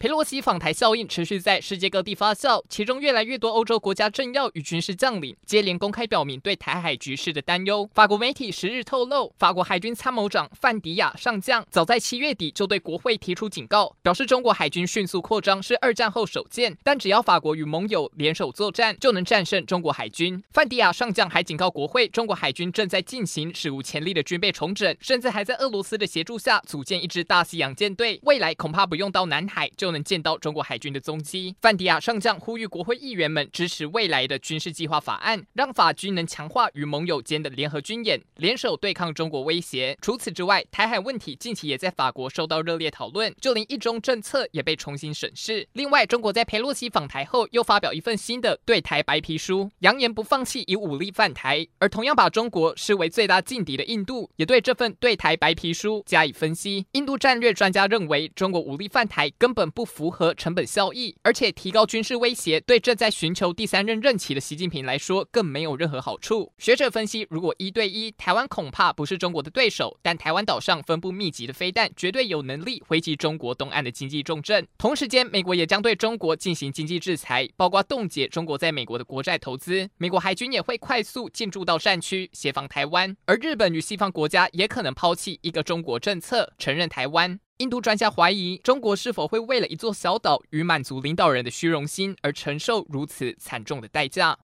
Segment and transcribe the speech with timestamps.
[0.00, 7.86] 佩洛西访台效应持续在世界各地发酵，其中越来越多欧洲国家政要与军事将领接连公开表明对台海局势的担忧。
[7.92, 20.42] 法国媒体十日透露，法国海军参谋长范迪亚上将早在七月底就对国会提出警告，表示中国海军迅速扩张是二战后首见，但只要法国与盟友联手作战，就能战胜中国海军。
[20.50, 31.54] 范迪亚上将还警告国会，中国海军正在进行史无前例的军备重整，甚至还在俄罗斯的协助下组建一支大西洋舰队，未来恐怕不用到南海就能见到中国海军的踪迹。
[31.60, 39.96] 范迪亚上将呼吁国会议员们支持未来的军事计划法案，让法军能强化与盟友间的联合军演，联手对抗中国威胁。
[40.00, 45.66] 除此之外，台海问题近期也在法国受到热烈讨论，就连一中政策也被重新审视。
[45.72, 51.66] 另外，中国在佩洛西访台后又发表一份新的对台白皮书，扬言不放弃以武力犯台。
[51.78, 56.86] 而同样把中国视为最大劲敌的印度，也对这份对台白皮书加以分析。
[56.92, 60.34] 印度战略专家认为，中国武力犯台根本不不符合。
[60.34, 66.52] 成本效益，而且提高军事威胁，对正在寻求第三任任期的习近平来说，更没有任何好处。
[66.58, 74.66] 学者分析，如果一对一，台湾恐怕不是中国的对手，但台湾岛上分布密集的飞弹，绝对有能力回击中国东岸的经济重镇。
[74.76, 79.88] 同时间，美国也将对中国进行经济制裁，包括冻结中国在美国的国债投资。
[79.96, 83.16] 美国海军也会快速进驻到战区，协防台湾。
[83.24, 87.40] 而日本与西方国家也可能抛弃一个中国政策，承认台湾。
[87.60, 94.38] 印度专家怀疑，中国是否会为了一座小岛与满足领导人的虚荣心而承受如此惨重的代价？